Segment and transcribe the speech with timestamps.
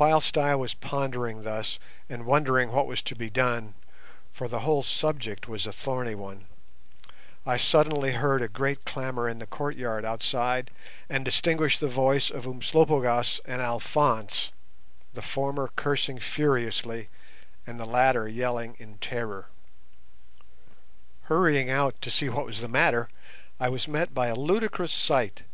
[0.00, 5.46] Whilst I was pondering thus, and wondering what was to be done—for the whole subject
[5.46, 10.72] was a thorny one—I suddenly heard a great clamour in the courtyard outside,
[11.08, 14.50] and distinguished the voice of Umslopogaas and Alphonse,
[15.14, 17.08] the former cursing furiously,
[17.68, 19.46] and the latter yelling in terror.
[21.30, 23.08] Hurrying out to see what was the matter,
[23.60, 25.44] I was met by a ludicrous sight.